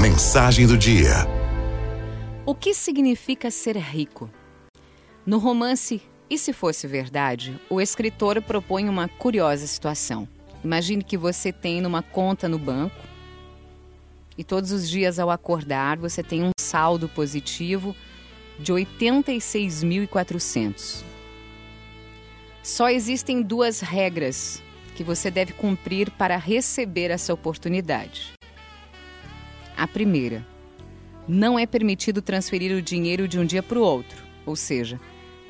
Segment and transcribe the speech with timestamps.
[0.00, 1.12] Mensagem do dia.
[2.46, 4.30] O que significa ser rico?
[5.24, 10.26] No romance E se fosse verdade, o escritor propõe uma curiosa situação.
[10.64, 12.96] Imagine que você tem uma conta no banco
[14.36, 17.94] e todos os dias ao acordar você tem um saldo positivo
[18.58, 21.04] de 86.400.
[22.62, 24.62] Só existem duas regras
[24.94, 28.32] que você deve cumprir para receber essa oportunidade.
[29.82, 30.46] A primeira,
[31.26, 35.00] não é permitido transferir o dinheiro de um dia para o outro, ou seja,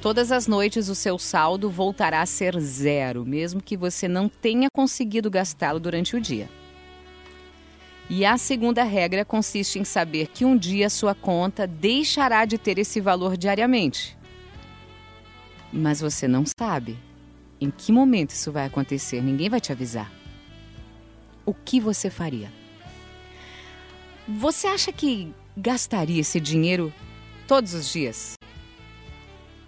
[0.00, 4.68] todas as noites o seu saldo voltará a ser zero, mesmo que você não tenha
[4.74, 6.48] conseguido gastá-lo durante o dia.
[8.08, 12.78] E a segunda regra consiste em saber que um dia sua conta deixará de ter
[12.78, 14.16] esse valor diariamente.
[15.70, 16.96] Mas você não sabe
[17.60, 20.10] em que momento isso vai acontecer, ninguém vai te avisar.
[21.44, 22.61] O que você faria?
[24.28, 26.92] Você acha que gastaria esse dinheiro
[27.48, 28.34] todos os dias?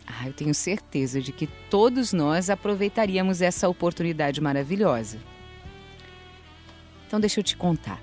[0.07, 5.19] Ah, eu tenho certeza de que todos nós aproveitaríamos essa oportunidade maravilhosa.
[7.07, 8.01] Então, deixa eu te contar.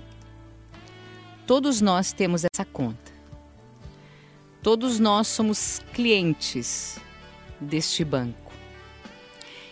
[1.47, 3.11] Todos nós temos essa conta.
[4.61, 6.99] Todos nós somos clientes
[7.61, 8.51] deste banco.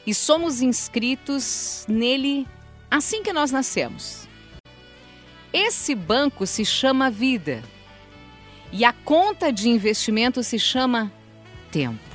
[0.08, 2.48] E somos inscritos nele
[2.89, 4.29] assim que nós nascemos.
[5.52, 7.64] Esse banco se chama vida
[8.72, 11.11] e a conta de investimento se chama
[11.72, 12.08] tempo.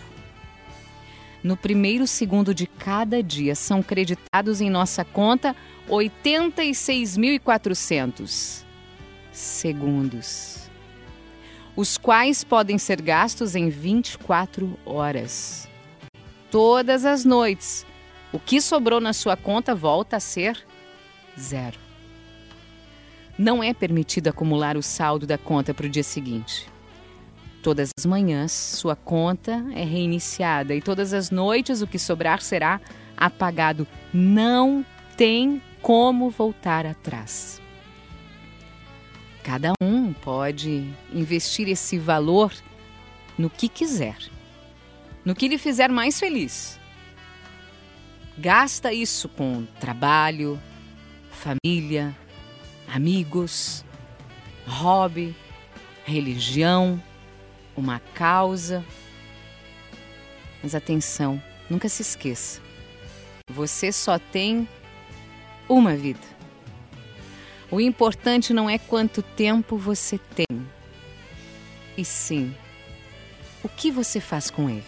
[1.43, 5.57] No primeiro segundo de cada dia são creditados em nossa conta
[5.89, 8.63] 86.400
[9.33, 10.71] segundos,
[11.75, 15.69] os quais podem ser gastos em 24 horas.
[16.53, 17.85] Todas as noites,
[18.33, 20.65] o que sobrou na sua conta volta a ser
[21.37, 21.83] zero
[23.39, 26.69] não é permitido acumular o saldo da conta para o dia seguinte.
[27.63, 32.81] Todas as manhãs, sua conta é reiniciada e todas as noites o que sobrar será
[33.17, 33.87] apagado.
[34.13, 34.85] Não
[35.17, 37.61] tem como voltar atrás.
[39.43, 42.53] Cada um pode investir esse valor
[43.37, 44.17] no que quiser,
[45.25, 46.79] no que lhe fizer mais feliz.
[48.37, 50.61] Gasta isso com trabalho,
[51.31, 52.17] família,
[52.95, 53.85] amigos,
[54.69, 55.35] hobby,
[56.05, 57.03] religião,
[57.77, 58.85] uma causa.
[60.63, 62.61] Mas atenção, nunca se esqueça.
[63.51, 64.69] Você só tem
[65.69, 66.21] uma vida.
[67.69, 70.47] O importante não é quanto tempo você tem,
[71.97, 72.55] e sim
[73.65, 74.85] o que você faz com ele.